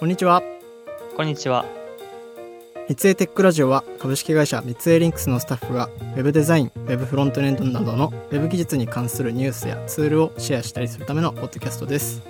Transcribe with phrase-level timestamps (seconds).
[0.00, 0.42] こんにちは。
[1.14, 1.66] こんにちは。
[2.88, 12.22] 三井テックラジオは株式会社三井リンクスのスタッフが Web デザイン、Web フロントエンドなどの Web 技術に関するニュースやツールをシェアしたりするためのポッドキャストです。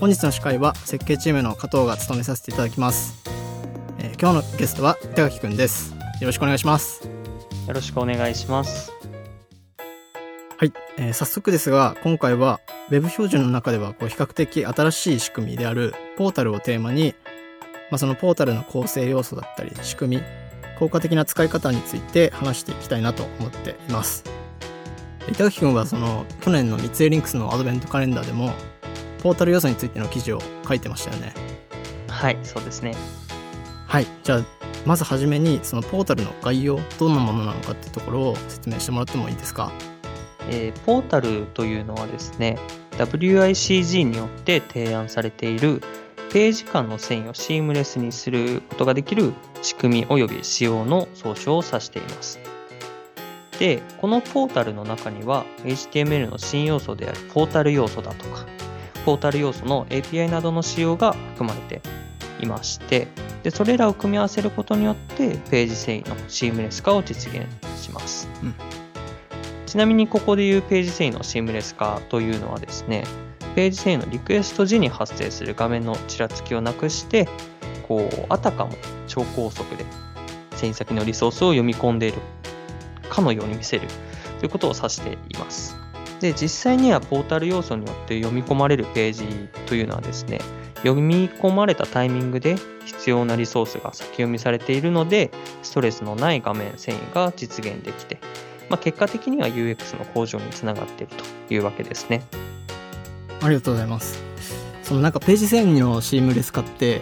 [0.00, 3.22] 本日の司会は設計チームの加藤が務めさせていただきます。
[3.98, 5.94] えー今日のゲストは板垣くんです。
[6.22, 7.06] よろしくお願いします。
[7.68, 8.93] よろしくお願いします。
[10.56, 17.14] はい、えー早速ですが今回は Web 標準の中ではこう比較的新しい仕組みであるポータルをテーマに、
[17.90, 20.22] まあ、そのポータルの構成要素だったり仕組み
[20.78, 24.24] 効果的な使い方について話していきたいなと思っています。
[25.28, 28.52] 板垣くんはその去年の三井リンクスのアドベントカレンダーでも
[29.22, 31.34] ポータル要素についての記事を書いてましたよね。
[32.08, 32.94] はい、そうですね。
[33.86, 34.06] はい。
[34.22, 34.44] じゃあ
[34.86, 39.72] まずはじめにそのポータルの概要どんなものなのかっていうところを説明してもらってもいいですか？
[40.50, 42.58] えーポータルというのはですね、
[42.98, 45.82] WICG によって提案されている
[46.32, 52.38] ページ間の遷移をシームレスにすることができる仕組み及び仕様の総称を指しています。
[53.58, 58.46] で、このポータルの中には HTML の新要素であるポータル要素だとか、
[59.04, 61.80] ポータル要素の API などの仕様が含まれて
[62.40, 63.06] いまして、
[63.44, 67.46] でそれらを組み合わせることによってページ遷移のシームレス化を実現
[67.80, 68.28] します。
[68.42, 68.73] うん
[69.74, 73.02] ちなみにここでいうページ遷移のシームレス化というのはですね、
[73.56, 77.28] ページ遷移のリクエスト時に発生する画面のちらつきをなくして、
[77.82, 78.70] こう、あたかも
[79.08, 79.84] 超高速で
[80.52, 82.18] 遷移先のリソースを読み込んでいる
[83.08, 83.88] かのように見せる
[84.38, 85.76] ということを指しています。
[86.20, 89.26] で、実際にはポータル要素によって読み込まれるページ
[89.66, 90.40] というのはですね、
[90.84, 95.32] 読み込まれたタイミングで必要なリソースが先読みされているので、
[95.64, 98.18] ストレスのない画面遷移が実現できて、
[98.68, 101.12] まあ、結果的には UX の向上につながっている
[101.48, 102.22] というわけですね。
[103.42, 104.22] ありがとうございます。
[104.82, 107.00] そのなんかページ遷移のシームレス化って、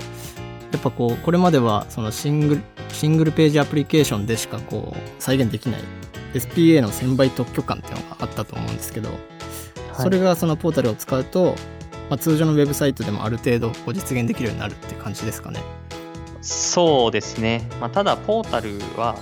[0.73, 5.81] やっぱこう、これまではそのシングル、シングルページアプリケーションでしかこう、再現できない
[6.35, 9.11] SPA の1000倍特許感っていうのがあったと思うんですけど、
[9.95, 11.55] それがそのポータルを使うと、
[12.09, 15.63] まあ、通常のウェブサイトでもある程度こう実現できるようになるっていう感じですかね。
[16.41, 17.69] そうですね。
[17.81, 19.17] まあ、ただ、ポータルは、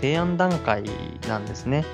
[0.00, 0.84] 提案段階
[1.28, 1.84] なんですね。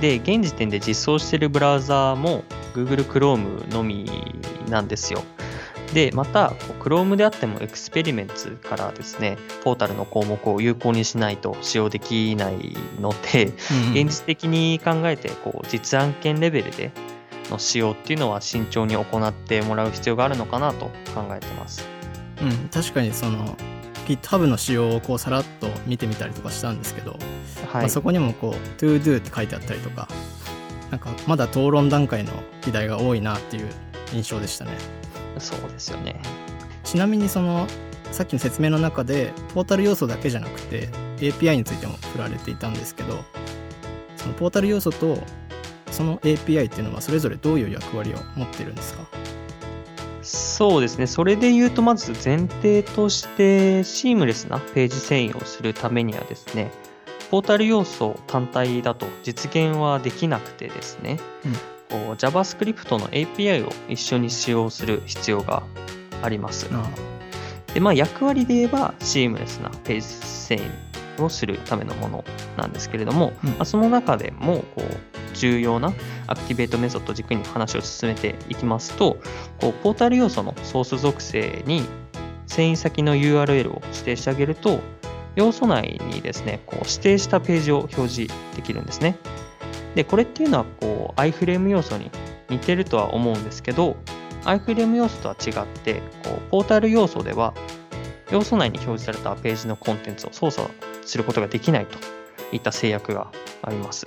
[0.00, 2.44] で、現時点で実装しているブラウザーも
[2.74, 4.06] Google Chrome のみ
[4.68, 5.22] なんですよ。
[5.92, 6.50] で、また、
[6.80, 13.52] Chrome であってもエクスペリメンツからですね、ポータルの項目を有効にしないと使用できないので、うん
[13.92, 16.92] 現実的に考えてこう実案件レベルで
[17.50, 21.86] の使用っていうのは慎重に行ってもらう必要があるのかなと考えてます。
[22.42, 23.56] うん、確かにその
[24.08, 27.20] GitHub の仕様をこうさらっと見てみたりとかしたんですけど、はい。
[27.74, 30.08] まあ、そこにもこう to do って書いてあったりとか
[30.90, 32.32] なんかまだ討論段階の
[32.62, 33.68] 議題が多いなっていう
[34.14, 34.72] 印象でしたね。
[35.38, 36.20] そうですよね。
[36.84, 37.66] ちなみにその
[38.10, 43.22] さっきの説明の中でポータル要素だけじゃなくて API についても振られていたんですけど
[44.16, 45.18] そのポータル要素と
[45.90, 49.04] その API っていうのはそれぞれどういう役割を持ってるんですか？
[50.28, 51.06] そうですね。
[51.06, 56.70] それで言うと、まず前提として、シームレスなページ遷移をするためにはですね、
[57.30, 61.18] ポータル要素単体だと実現はできなくてですね、
[61.88, 65.62] こう JavaScript の API を一緒に使用する必要が
[66.22, 66.68] あります。
[66.72, 66.90] あ
[67.72, 70.06] で、まあ、役割で言えば、シームレスなページ
[70.56, 70.60] 遷
[71.18, 72.24] 移をするためのもの
[72.56, 75.92] なんですけれども、うんまあ、その中でも、こう、重要な
[76.26, 79.18] アクティベートメソッド軸に話を進めていきますと、
[79.60, 81.82] こう、ポータル要素のソース属性に、
[82.46, 84.80] 遷移先の URL を指定してあげると、
[85.36, 89.16] 要素内にですね、こう指定したページを表示できるんですね。
[89.94, 92.10] で、これっていうのは、こう、iFrame 要素に
[92.48, 93.96] 似てるとは思うんですけど、
[94.44, 97.54] iFrame 要素とは違って、こうポータル要素では、
[98.30, 100.68] 要素内に表示されたページのコンテンツを操作
[101.04, 101.98] することができないと
[102.52, 103.30] いった制約が
[103.62, 104.06] あります。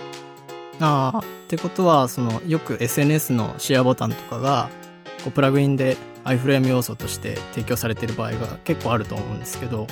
[0.82, 4.68] あーってことはそのよく SNS のシェアボタンとかが
[5.22, 9.86] こうプラグインで iFrame 要素として提供されている場合が結構あると思うんですけど、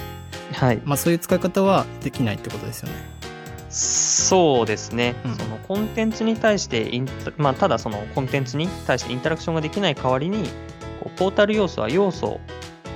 [0.53, 0.81] はい。
[0.85, 2.95] まあ、そういう使い方はできないってことですよね。
[3.69, 5.15] そうですね。
[5.25, 10.49] うんそのコンテンツに対してインタ、まあ、ただそのコンテンツに対してインタラクションができない代わりに、
[11.01, 12.41] こうポータル要素は要素、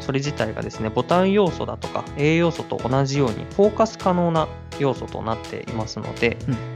[0.01, 4.49] それ自体がですね、ボタン要素だとか A 要素と同じようにフォーカス可能な
[4.81, 6.74] 要素となっていますので、うん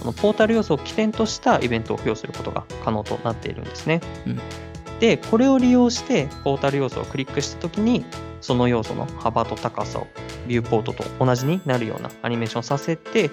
[0.00, 4.00] そのポータル要素を起点としたイベントを付与することが可能となっているんですね。
[4.26, 4.40] うん
[5.00, 8.04] で、これを利用してポータル要素をクリックしたときに、
[8.42, 10.06] その要素の幅と高さを
[10.46, 13.30] ビューポートと同じになるようなアニメーションをさせて、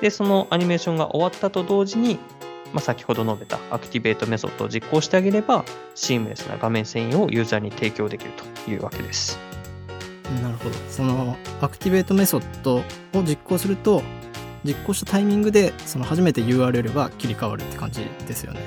[0.00, 2.18] で、そのアニメーションが終わったと同時に、
[2.72, 8.32] まあ、先ほど述べた activate method を実行してあげれば、シームレスな画面遷移をユーザーに提供できる
[8.64, 9.38] というわけです。
[10.42, 10.74] なるほど。
[10.90, 12.82] その、 activate method を
[13.22, 14.02] 実行すると、
[14.64, 18.60] 実行したタイミングで、その初めて URL が切り替わるって感じですよね。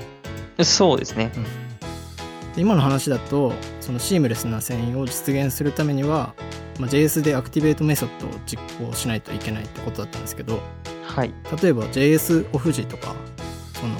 [0.63, 1.31] そうですね。
[2.55, 6.33] で今の話だと、そのシームレスな遷移を実現するためには、
[6.79, 10.61] まあ、JS で activate method を実行しないといけないってことだったんですけど、
[11.03, 11.33] はい。
[11.61, 13.15] 例えば JS オフ時とか、
[13.73, 13.95] その、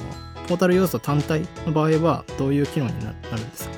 [0.48, 3.74] ポータル要素単体の場合はどういう機能にななるんですか？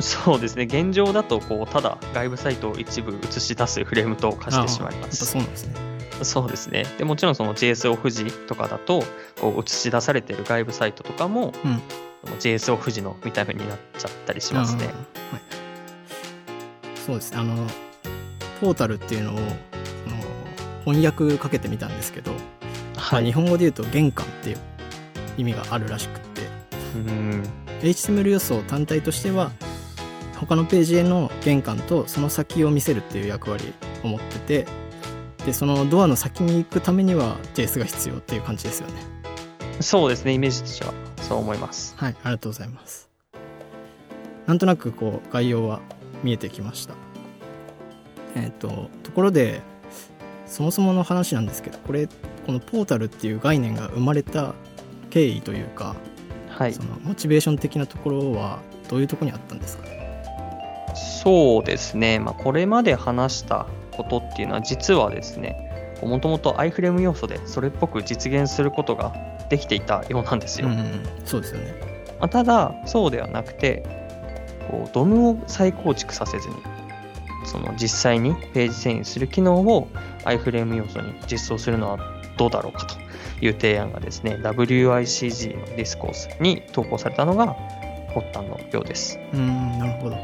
[0.00, 0.64] そうですね。
[0.64, 5.24] 現状だと、こう、ただ外部サイトを一部映し出すフレームと化してしまいます。
[5.24, 5.93] そうなんですね。
[6.22, 6.86] そうですね。
[6.98, 9.04] でもちろんその JS オフ時とかだと、
[9.40, 11.82] こう映し出されている外部サイトとかも、うん
[12.24, 14.86] その JS オフ時の見た目になっちゃったりしますね。
[14.86, 14.94] はい。
[17.06, 17.38] そうですね。
[17.38, 17.66] あの、
[18.60, 19.38] ポータルっていうのを、
[20.86, 22.38] 翻訳かけてみたんですけど、ま
[22.96, 23.22] はい。
[23.22, 24.58] あ日本語で言うと玄関っていう
[25.36, 26.42] 意味があるらしくって、
[26.96, 27.42] うん。
[27.82, 29.50] HTML 要素単体としては、
[30.36, 33.72] 他のページへの玄関とその先を見せるっていう役割
[34.02, 34.66] を持ってて、
[35.44, 38.94] で、そのドアの先に行くためには JS が必要っていう感じですよね。
[39.80, 40.32] そうですね。
[40.32, 41.94] イメージとしてはそう思います。
[41.96, 43.08] はい、ありがとうございます。
[44.46, 45.80] なんとなくこう概要は
[46.22, 46.94] 見えてきました。
[48.36, 49.62] えっ、と、ところで、
[50.46, 52.08] そもそもの話なんですけど、これ、
[52.46, 54.54] このポータルっていう概念が生まれた
[55.10, 55.96] 経緯というか、
[56.48, 56.82] はいそ。
[56.82, 59.84] のモチベーション的なところはどういうところにあったんですか？
[60.94, 62.18] そうですね。
[62.18, 65.70] まあ、これまで話したことっていうのは実はですね、
[66.02, 69.14] もともと iFrame 要素でそれっぽく実現することが
[69.48, 70.68] できていたようなんですよ。
[70.68, 71.74] うんうん、そうですよね。
[72.20, 73.84] まあただ、そうではなくて、
[74.70, 76.56] こう DOM を再構築させずに、
[77.44, 79.88] その実際にページ遷移する機能を
[80.24, 81.98] iFrame 要素に実装するのは
[82.36, 82.96] どうだろうかと
[83.44, 87.54] いう提案がですね、WICG のディスコースに投稿されたのが
[88.14, 89.18] 発端のようです。
[89.32, 90.16] うん、なるほど。
[90.16, 90.18] っ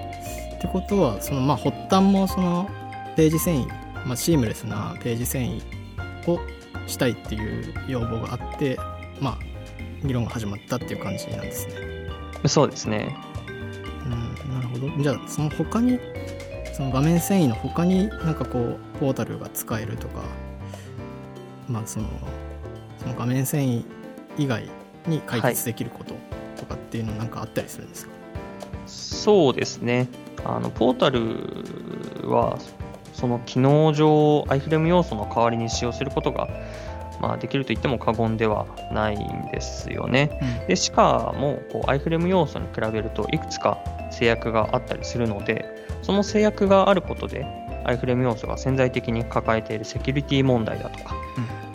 [0.61, 2.69] てことは、そのまあ発端もその
[3.17, 3.67] ページ遷移、
[4.07, 5.63] まあ、シームレスなページ遷移
[6.27, 6.41] を
[6.87, 8.79] したいっていう要望があって、
[9.21, 9.39] まあ、
[10.07, 11.75] 議論が始まったっていう感じなんですね。
[12.47, 13.15] そうですね。
[14.07, 15.03] うん、なるほど。
[15.03, 15.99] じゃあ、その他に、
[16.73, 20.23] その画面遷移の他になんかこう、ポータルが使えるとか、
[21.69, 22.09] まあその、
[22.99, 23.85] その画面遷移
[24.39, 24.65] 以外
[25.07, 26.15] に解決できること
[26.59, 28.13] とかっていうのなんかあったりするんですか、
[28.87, 30.09] そうですね。
[30.45, 32.59] あのポータルは、
[33.21, 36.49] その機能上、iFrame 要素の代わりに使用することが、
[37.21, 40.39] まあ、できると言っても過言ではないんですよね。
[40.63, 43.79] うんでしかもこう iFrame 要素に比べるといくつか
[44.11, 45.67] 制約があったりするので、
[46.01, 47.45] その制約があることで
[47.85, 51.15] iFrame 要素が潜在的に抱えているセキュリティ問題だとか、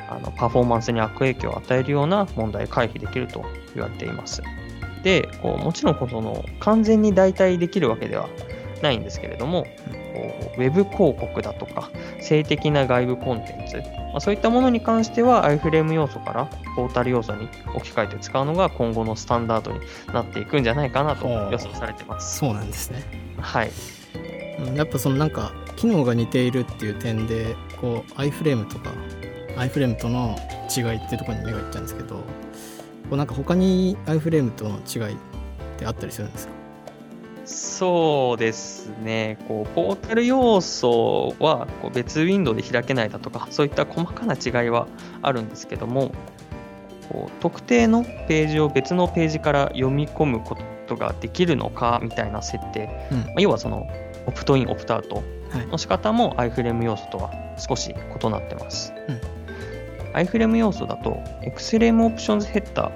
[0.09, 3.45] あのパフォーマンスに悪影響を与えるような問題を回避できると
[3.75, 4.41] 言われています。
[5.03, 8.29] で、こうもちろんこの完全に代替できるわけでは
[8.81, 10.04] ないんですけれども、こう
[10.57, 11.89] ウェブ広告だとか、
[12.21, 16.45] 性的な外部コンテンツ、まあ、そういったものに関しては iFrame 要素から
[16.75, 19.79] ポータル要素に置き換えて使うのが今後のスタンダードに
[20.13, 22.37] なっていくんじゃないかなと予想されてます。
[22.39, 23.03] そうなんですね。
[23.39, 23.71] はい。
[24.59, 28.91] うんやっぱそのなんか機能が似ているっていう点でこう iFrame とか
[29.57, 30.37] iFrame との
[30.75, 32.21] 違いっていうところに目がいっちゃうんですけどこ
[33.11, 35.17] うなんか他に iFrame との違いっ
[35.77, 36.53] てあったりするんですか？
[37.45, 44.87] そうですね、こうポータル要素はこう別ウィンドウで開けないだとか、そういった細かな違いは
[45.21, 46.11] あるんですけども、
[47.09, 53.17] こう特定のページを別のページから読み込むことができるのかみたいな設定、うん。
[53.19, 53.87] まあ要はその
[54.25, 55.67] オプトイン、オプトアウトはい。
[55.67, 58.91] の仕方も iFrame 要素とは少し異なってます。
[59.07, 59.21] うん。
[60.13, 62.89] iFrame 要素だと XLM オプションズヘッダ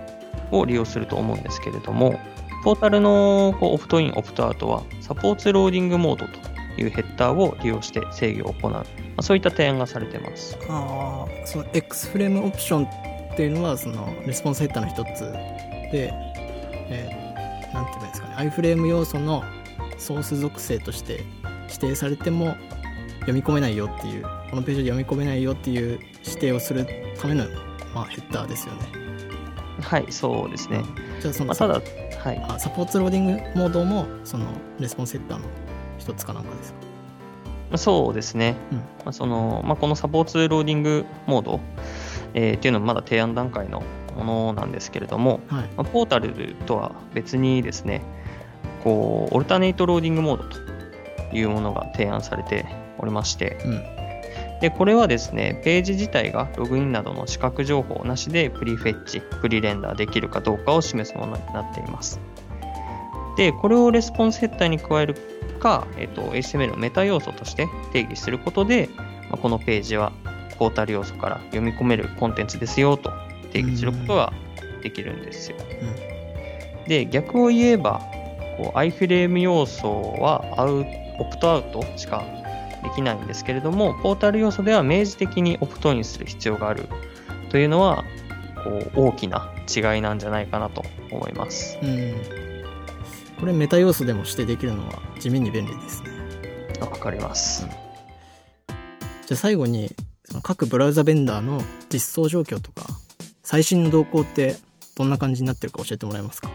[0.52, 2.20] ーを利用すると思うんですけれども、
[2.64, 8.86] ポータルのこうオプトイン、オプトアウトはサポーツローディングモードというヘッダーを利用して制御を行う、ま
[9.18, 10.58] あ、そういった提案がされています。
[10.70, 15.32] ああその XFrame オプションっていうのはそのレスポンスヘッダーの一つ
[15.92, 16.12] で、
[16.90, 17.30] えー
[17.74, 19.44] なんて言えばいいんですかね iFrame 要素の
[19.98, 21.24] ソース属性として
[21.68, 22.56] 指定されても
[23.22, 26.88] 読み込めないよっていうこのページで読み込めないよっていう指定をする
[27.20, 27.46] ための、
[27.94, 29.10] まあ、ヘッダーですよね
[29.82, 30.84] はい、そうですね。
[31.22, 31.82] じゃあその、まあ、ただ、
[32.20, 34.46] はい、あ Supports-Loading-Mode もその
[34.80, 35.46] レスポンスヘッダーの
[35.98, 36.80] 一つかなんかですか？
[37.70, 38.56] まあそうですね。
[38.72, 38.78] うん。
[38.78, 41.60] まあそのまあ、この Supports-Loading-Mode、
[42.34, 43.84] えーっていうのはまだ提案段階の
[44.18, 45.64] ものなんですけれども、はい。
[45.78, 48.02] まあ、ポータルとは別にですね、
[48.84, 50.50] こう、 alternate loading mode
[51.30, 52.66] というものが提案されて
[52.98, 54.09] おりまして、うん
[54.62, 62.20] で、これはですね、ページ自体がログインなどの視覚情報なしでプリフェッチ、プリレンダーできるかどうかを示すものになっています。
[63.38, 65.16] で、これをレスポンスヘッダーに加える
[65.60, 68.90] か、えっと、HTML のメタ要素として定義することで、
[69.30, 70.12] まあ、このページは
[70.58, 73.14] ポータル要素から読み込めるコンテンツですよと
[73.54, 74.34] 定義することが
[74.84, 75.58] できるんですよ。
[76.88, 78.02] で、逆を言えば、
[78.58, 80.86] こう iFrame 要素はアウ
[81.20, 82.26] オプトアウトしか
[82.84, 86.88] できないんですけれども、ポータル要素では明示的にオプトインする必要がある
[87.50, 88.04] というのは、
[88.64, 91.78] こう大きな違いなんじゃないかなと思います。
[91.82, 92.16] うん。
[93.40, 96.10] これメタ要素でも指定できるのは地味に便利ですね。
[96.82, 97.66] わかります。
[97.66, 99.96] じゃあ最後に、
[100.26, 102.88] その各ブラウザベンダーの実装状況とか、
[103.44, 104.58] 最新の動向って
[104.96, 106.52] どんな感じになってるか教えてもらえますか？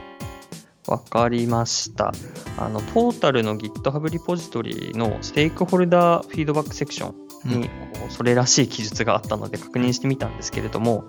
[0.87, 2.13] わかりました。
[2.59, 7.15] あの、トータルの GitHub リポジトリのステークホルダーフィードバックセクショ
[7.47, 11.05] ンに、こうそれらしい記述があったので確認してみたんですけれども、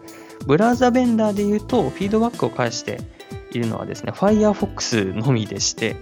[0.47, 3.01] ブラウザベンダーで言うと、フィードバックを返して
[3.51, 5.97] いるのはですね、Firefox のみでして、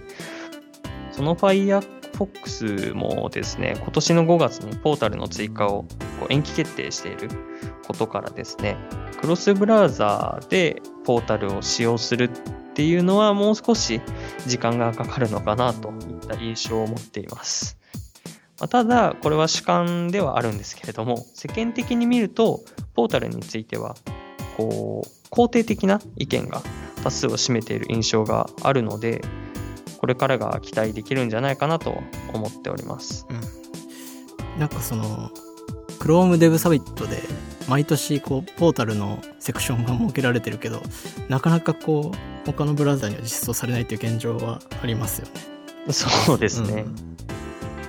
[1.10, 5.86] その Firefox もですね、今年の5月にポータルの追加を
[6.28, 7.28] 延期決定している
[7.86, 8.76] ことからですね、
[9.20, 12.30] クロスブラウザーでポータルを使用する
[12.74, 14.00] っていうのはもう少し
[14.48, 17.78] 時間がかかるのかなといった印象を持っています。
[18.68, 22.64] ただ、これは主観ではあるんですけれども、世間的に見ると、
[22.94, 23.94] ポータルについては、
[24.56, 26.62] こう、肯定的な意見が
[27.04, 29.22] 多数を占めている印象があるので、
[29.98, 32.02] これからが期待できるんじゃないかなと
[32.32, 33.24] 思っております。
[33.30, 34.58] うん。
[34.58, 35.30] なんかその、
[36.00, 37.22] Chrome Dev サミットで
[37.68, 40.82] 毎年こうポータルのセクションが設けられてるけど、
[41.28, 45.92] なかなかこう他のブラウザには実装されないという現状はありますよね。
[45.92, 46.84] そうですね。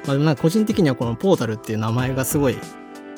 [0.07, 2.57] うんまあ、個人的にはこのポータルっていう名前がすごい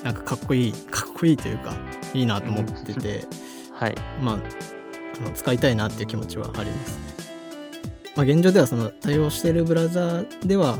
[0.04, 1.74] なんかかっこいいかっこいいというか
[2.14, 3.26] いいなと思ってて、
[3.74, 3.96] はい。
[4.22, 4.36] まあ
[5.20, 7.08] あの使いたいなっていう気持ちはありますね。
[8.16, 10.80] まあ、現状ではその対応しているブラウザではま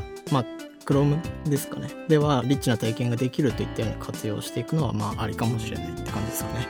[0.88, 6.66] Chrome ですかねではリッチな体験ができるといったような活用をしていくのはまあありかもしれないって感じですかね。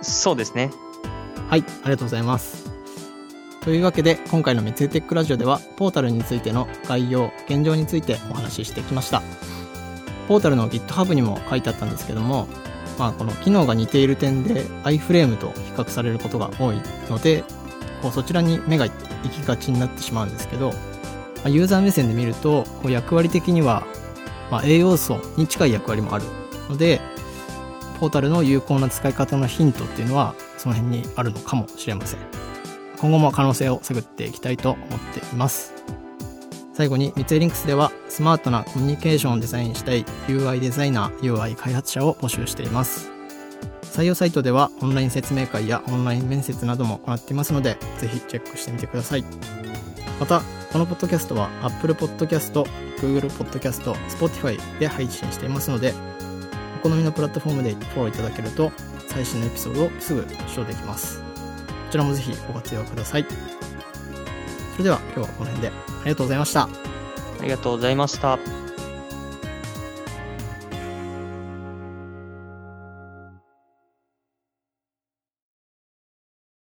[0.00, 0.70] そうですね。
[1.48, 2.70] はい、ありがとうございます。
[3.62, 9.22] というわけで、今回のメツエテックラジオでは、ポータルについての概要、現状についてお話ししてきました。
[10.28, 12.46] ポータルの GitHub にも書いてあったんですけども、
[12.96, 16.76] まあ、この機能が似ている点で iFrame と比較されることが多い
[17.10, 17.42] ので、
[18.02, 18.92] こうそちらに目が行
[19.30, 20.72] きがちになってしまうんですけど、
[21.46, 23.86] まユーザー目線で見ると、こう役割的には、
[24.50, 26.24] ま、栄養素に近い役割もある
[26.68, 27.00] ので、
[28.00, 32.20] ポータルの有効な使い方のヒントっていうのは、その辺にあるのかもしれません。
[32.98, 35.72] 今後も可能性を探っていきたいと思っています。
[36.74, 43.10] 最後に、三井リンクスでは、スマートなコミュニケーションをデザインしたい UI デザイナー、UI 開発者を募集しています。
[43.82, 49.24] 採用サイトでは、オンライン説明会やオンライン面接なども行っていますので、ぜひチェックしてみてください。
[50.18, 50.40] また、
[50.72, 52.52] このポッドキャストは Apple Podcast、
[52.98, 55.94] Google Podcast、Spotify で配信していますので、
[56.78, 58.72] お好みのプラットフォームでフォローいただけると、
[59.08, 61.20] 最新のエピソードをすぐ視聴できます。
[61.20, 61.24] こ
[61.90, 63.26] ちらもぜひご活用ください。
[64.72, 66.62] それでは今日はこの辺でありがとうございました。
[66.64, 66.68] あ
[67.42, 68.65] りがとうございました。